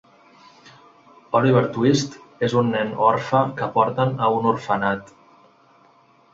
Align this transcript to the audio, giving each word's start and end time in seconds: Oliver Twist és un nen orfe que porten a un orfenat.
Oliver 1.39 1.61
Twist 1.75 2.17
és 2.49 2.57
un 2.63 2.73
nen 2.77 2.91
orfe 3.11 3.45
que 3.61 3.71
porten 3.79 4.19
a 4.25 4.33
un 4.41 4.51
orfenat. 4.57 5.17